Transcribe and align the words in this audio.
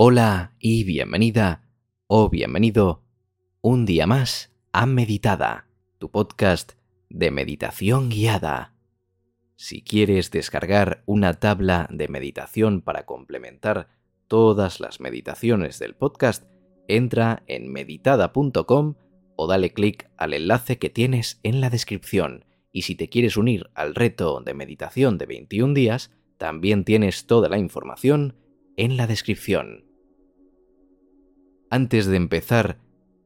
Hola 0.00 0.54
y 0.60 0.84
bienvenida 0.84 1.64
o 2.06 2.30
bienvenido 2.30 3.02
un 3.62 3.84
día 3.84 4.06
más 4.06 4.54
a 4.70 4.86
Meditada, 4.86 5.66
tu 5.98 6.08
podcast 6.12 6.74
de 7.10 7.32
meditación 7.32 8.08
guiada. 8.08 8.74
Si 9.56 9.82
quieres 9.82 10.30
descargar 10.30 11.02
una 11.04 11.40
tabla 11.40 11.88
de 11.90 12.06
meditación 12.06 12.80
para 12.80 13.06
complementar 13.06 13.88
todas 14.28 14.78
las 14.78 15.00
meditaciones 15.00 15.80
del 15.80 15.96
podcast, 15.96 16.44
entra 16.86 17.42
en 17.48 17.72
meditada.com 17.72 18.94
o 19.34 19.46
dale 19.48 19.72
clic 19.72 20.08
al 20.16 20.32
enlace 20.32 20.78
que 20.78 20.90
tienes 20.90 21.40
en 21.42 21.60
la 21.60 21.70
descripción. 21.70 22.44
Y 22.70 22.82
si 22.82 22.94
te 22.94 23.08
quieres 23.08 23.36
unir 23.36 23.68
al 23.74 23.96
reto 23.96 24.42
de 24.42 24.54
meditación 24.54 25.18
de 25.18 25.26
21 25.26 25.74
días, 25.74 26.12
también 26.36 26.84
tienes 26.84 27.26
toda 27.26 27.48
la 27.48 27.58
información 27.58 28.36
en 28.76 28.96
la 28.96 29.08
descripción. 29.08 29.87
Antes 31.70 32.06
de 32.06 32.16
empezar 32.16 32.78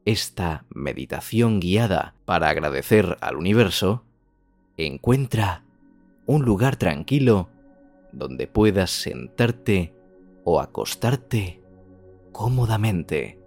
esta 0.05 0.65
meditación 0.71 1.61
guiada 1.61 2.17
para 2.25 2.49
agradecer 2.49 3.17
al 3.21 3.37
universo, 3.37 4.05
encuentra 4.77 5.65
un 6.27 6.45
lugar 6.45 6.75
tranquilo 6.75 7.51
donde 8.13 8.49
puedas 8.49 8.91
sentarte 8.91 9.95
o 10.45 10.61
acostarte 10.61 11.63
cómodamente. 12.33 13.39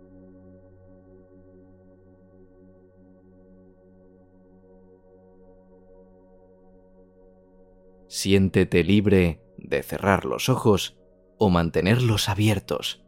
Siéntete 8.07 8.85
libre 8.85 9.41
de 9.57 9.83
cerrar 9.83 10.23
los 10.23 10.47
ojos 10.47 10.97
o 11.37 11.49
mantenerlos 11.49 12.29
abiertos, 12.29 13.04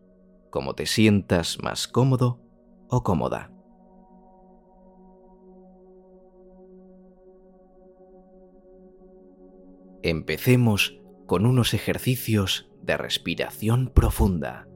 como 0.50 0.74
te 0.74 0.86
sientas 0.86 1.58
más 1.62 1.88
cómodo 1.88 2.40
o 2.90 3.04
cómoda. 3.04 3.52
Empecemos 10.04 11.00
con 11.26 11.46
unos 11.46 11.74
ejercicios 11.74 12.72
de 12.82 12.96
respiración 12.98 13.92
profunda. 13.94 14.68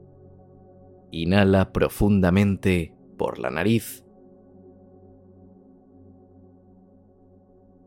Inhala 1.10 1.72
profundamente 1.72 2.94
por 3.16 3.38
la 3.38 3.50
nariz. 3.50 4.04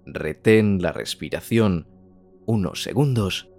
Retén 0.05 0.81
la 0.81 0.91
respiración 0.91 1.87
unos 2.45 2.83
segundos 2.83 3.49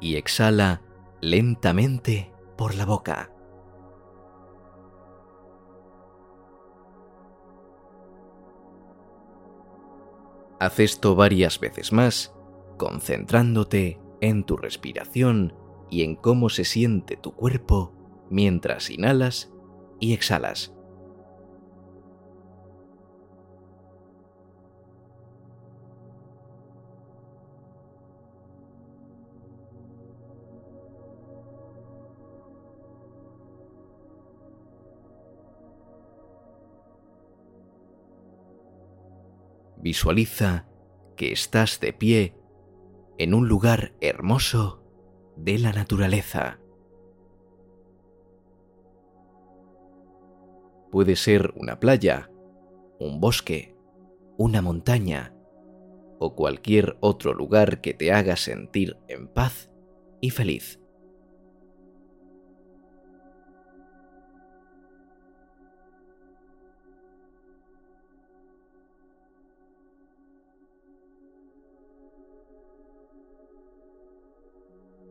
y 0.00 0.16
exhala 0.16 0.82
lentamente 1.24 2.30
por 2.58 2.74
la 2.74 2.84
boca. 2.84 3.32
Haz 10.60 10.80
esto 10.80 11.14
varias 11.14 11.58
veces 11.58 11.92
más, 11.92 12.34
concentrándote 12.76 13.98
en 14.20 14.44
tu 14.44 14.58
respiración 14.58 15.54
y 15.90 16.02
en 16.02 16.14
cómo 16.14 16.50
se 16.50 16.64
siente 16.64 17.16
tu 17.16 17.32
cuerpo 17.32 17.92
mientras 18.28 18.90
inhalas 18.90 19.50
y 20.00 20.12
exhalas. 20.12 20.73
Visualiza 39.84 40.66
que 41.14 41.30
estás 41.30 41.78
de 41.78 41.92
pie 41.92 42.34
en 43.18 43.34
un 43.34 43.48
lugar 43.48 43.92
hermoso 44.00 44.82
de 45.36 45.58
la 45.58 45.72
naturaleza. 45.74 46.58
Puede 50.90 51.16
ser 51.16 51.52
una 51.54 51.80
playa, 51.80 52.30
un 52.98 53.20
bosque, 53.20 53.76
una 54.38 54.62
montaña 54.62 55.34
o 56.18 56.34
cualquier 56.34 56.96
otro 57.00 57.34
lugar 57.34 57.82
que 57.82 57.92
te 57.92 58.10
haga 58.10 58.36
sentir 58.36 58.96
en 59.06 59.28
paz 59.28 59.70
y 60.22 60.30
feliz. 60.30 60.80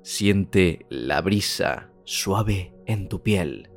Siente 0.06 0.86
la 0.90 1.22
brisa 1.22 1.90
suave 2.04 2.76
en 2.86 3.08
tu 3.08 3.24
piel. 3.24 3.70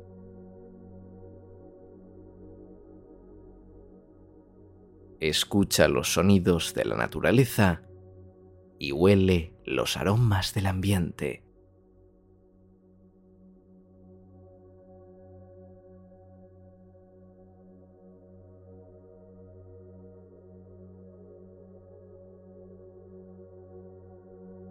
Escucha 5.21 5.87
los 5.87 6.11
sonidos 6.11 6.73
de 6.73 6.83
la 6.83 6.97
naturaleza 6.97 7.83
y 8.77 8.91
huele 8.91 9.55
los 9.63 9.95
aromas 9.95 10.53
del 10.53 10.65
ambiente. 10.65 11.46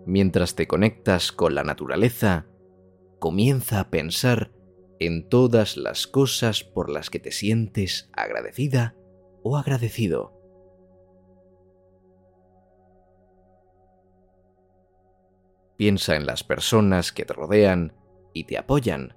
Mientras 0.07 0.55
te 0.55 0.67
conectas 0.67 1.33
con 1.33 1.55
la 1.55 1.65
naturaleza, 1.65 2.47
comienza 3.19 3.81
a 3.81 3.91
pensar 3.91 4.53
en 5.01 5.29
todas 5.29 5.77
las 5.77 6.07
cosas 6.07 6.63
por 6.63 6.89
las 6.89 7.11
que 7.11 7.19
te 7.19 7.33
sientes 7.33 8.09
agradecida 8.13 8.95
o 9.43 9.57
agradecido. 9.57 10.33
Piensa 15.77 16.17
en 16.17 16.25
las 16.25 16.43
personas 16.43 17.13
que 17.13 17.27
te 17.27 17.35
rodean 17.35 17.93
y 18.33 18.45
te 18.45 18.57
apoyan, 18.57 19.17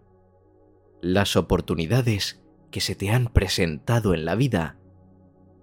las 1.02 1.38
oportunidades 1.38 2.44
que 2.72 2.82
se 2.82 2.96
te 2.96 3.12
han 3.12 3.28
presentado 3.28 4.14
en 4.14 4.26
la 4.26 4.36
vida, 4.36 4.78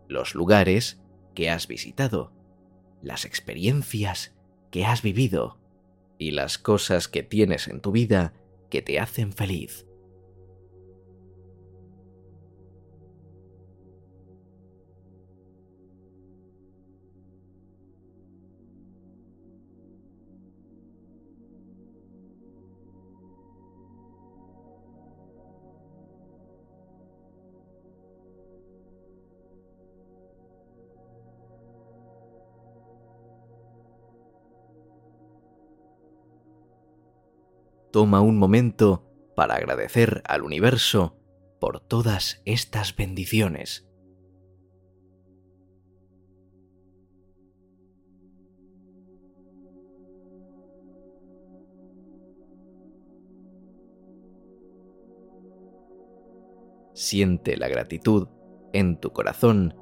los 0.09 0.35
lugares 0.35 1.03
que 1.35 1.51
has 1.51 1.67
visitado, 1.67 2.33
las 3.03 3.25
experiencias 3.25 4.36
que 4.77 4.85
has 4.85 5.01
vivido 5.01 5.57
y 6.19 6.33
las 6.33 6.59
cosas 6.59 7.09
que 7.09 7.23
tienes 7.23 7.67
en 7.67 7.81
tu 7.81 7.93
vida 7.93 8.35
que 8.69 8.83
te 8.83 9.01
hacen 9.01 9.33
feliz. 9.33 9.86
Toma 37.97 38.21
un 38.21 38.37
momento 38.37 39.11
para 39.35 39.55
agradecer 39.55 40.23
al 40.29 40.43
universo 40.43 41.17
por 41.59 41.81
todas 41.81 42.43
estas 42.45 42.95
bendiciones. 42.95 43.89
Siente 56.93 57.57
la 57.57 57.69
gratitud 57.69 58.29
en 58.75 59.01
tu 59.01 59.15
corazón 59.15 59.75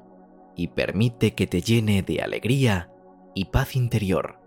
y 0.55 0.69
permite 0.69 1.35
que 1.35 1.47
te 1.47 1.59
llene 1.59 2.01
de 2.01 2.21
alegría 2.21 2.93
y 3.33 3.43
paz 3.51 3.75
interior. 3.75 4.44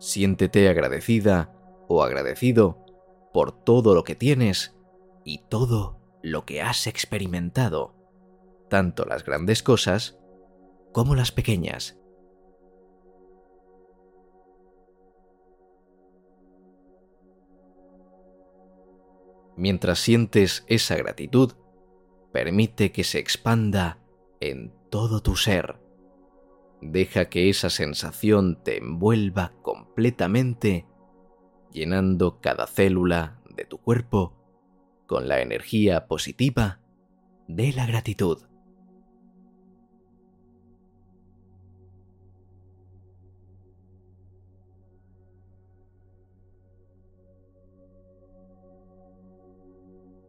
Siéntete 0.00 0.68
agradecida 0.68 1.52
o 1.86 2.02
agradecido 2.02 2.84
por 3.32 3.52
todo 3.52 3.94
lo 3.94 4.02
que 4.02 4.16
tienes 4.16 4.74
y 5.24 5.44
todo 5.48 6.00
lo 6.22 6.44
que 6.44 6.62
has 6.62 6.86
experimentado. 6.86 7.94
tanto 8.70 9.04
las 9.04 9.24
grandes 9.24 9.62
cosas 9.62 10.16
como 10.92 11.14
las 11.16 11.32
pequeñas. 11.32 11.98
Mientras 19.56 19.98
sientes 19.98 20.64
esa 20.68 20.96
gratitud, 20.96 21.52
permite 22.32 22.92
que 22.92 23.04
se 23.04 23.18
expanda 23.18 23.98
en 24.40 24.72
todo 24.88 25.20
tu 25.20 25.36
ser. 25.36 25.89
Deja 26.82 27.28
que 27.28 27.50
esa 27.50 27.68
sensación 27.68 28.62
te 28.62 28.78
envuelva 28.78 29.52
completamente, 29.62 30.86
llenando 31.72 32.40
cada 32.40 32.66
célula 32.66 33.42
de 33.54 33.66
tu 33.66 33.78
cuerpo 33.78 34.36
con 35.06 35.28
la 35.28 35.40
energía 35.40 36.06
positiva 36.06 36.80
de 37.48 37.72
la 37.72 37.84
gratitud. 37.84 38.38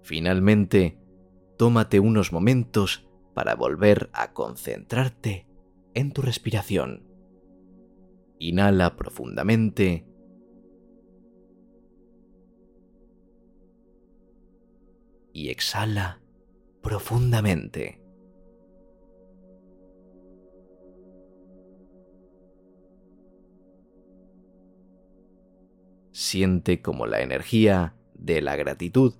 Finalmente, 0.01 0.97
tómate 1.57 2.01
unos 2.01 2.33
momentos 2.33 3.07
para 3.33 3.55
volver 3.55 4.09
a 4.11 4.33
concentrarte 4.33 5.50
en 5.93 6.11
tu 6.11 6.21
respiración. 6.21 7.07
Inhala 8.39 8.95
profundamente. 8.95 10.05
Y 15.33 15.49
exhala 15.49 16.21
profundamente. 16.81 18.01
Siente 26.11 26.81
como 26.81 27.07
la 27.07 27.21
energía 27.21 27.95
de 28.13 28.41
la 28.41 28.55
gratitud 28.55 29.15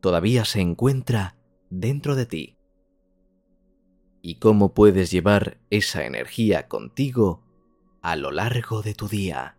todavía 0.00 0.44
se 0.44 0.60
encuentra 0.60 1.36
dentro 1.70 2.16
de 2.16 2.26
ti. 2.26 2.57
Y 4.22 4.36
cómo 4.36 4.74
puedes 4.74 5.10
llevar 5.10 5.58
esa 5.70 6.04
energía 6.04 6.68
contigo 6.68 7.42
a 8.02 8.16
lo 8.16 8.30
largo 8.30 8.82
de 8.82 8.94
tu 8.94 9.08
día. 9.08 9.56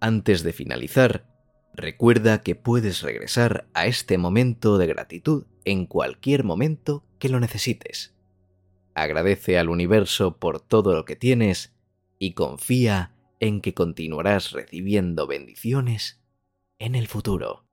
Antes 0.00 0.42
de 0.42 0.52
finalizar, 0.52 1.26
recuerda 1.74 2.42
que 2.42 2.54
puedes 2.54 3.02
regresar 3.02 3.68
a 3.74 3.86
este 3.86 4.18
momento 4.18 4.78
de 4.78 4.86
gratitud 4.86 5.46
en 5.64 5.86
cualquier 5.86 6.44
momento 6.44 7.04
que 7.18 7.28
lo 7.28 7.40
necesites. 7.40 8.14
Agradece 8.94 9.58
al 9.58 9.68
universo 9.68 10.38
por 10.38 10.60
todo 10.60 10.94
lo 10.94 11.04
que 11.04 11.16
tienes 11.16 11.74
y 12.18 12.32
confía 12.32 13.14
en 13.40 13.60
que 13.60 13.74
continuarás 13.74 14.52
recibiendo 14.52 15.26
bendiciones 15.26 16.20
en 16.78 16.94
el 16.94 17.06
futuro. 17.08 17.65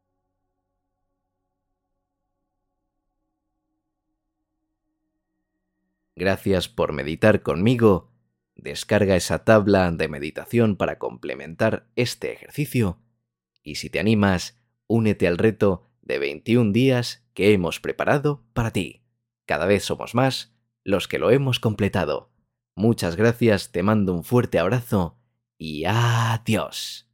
Gracias 6.15 6.69
por 6.69 6.94
meditar 6.94 7.42
conmigo. 7.42 8.12
Descarga 8.56 9.15
esa 9.15 9.44
tabla 9.44 9.92
de 9.92 10.07
meditación 10.07 10.75
para 10.75 11.00
complementar 11.00 11.88
este 11.95 12.31
ejercicio 12.33 13.00
y 13.63 13.75
si 13.75 13.89
te 13.89 14.00
animas, 14.00 14.62
únete 14.88 15.27
al 15.27 15.38
reto 15.38 15.83
de 16.01 16.19
21 16.19 16.74
días 16.74 17.25
que 17.33 17.54
hemos 17.54 17.80
preparado 17.80 18.45
para 18.54 18.71
ti. 18.71 19.04
Cada 19.45 19.65
vez 19.65 19.86
somos 19.86 20.13
más 20.13 20.54
los 20.83 21.07
que 21.07 21.18
lo 21.18 21.31
hemos 21.31 21.60
completado. 21.60 22.31
Muchas 22.75 23.16
gracias, 23.16 23.71
te 23.71 23.83
mando 23.83 24.13
un 24.13 24.24
fuerte 24.24 24.59
abrazo 24.59 25.18
y 25.57 25.86
adiós. 25.86 27.07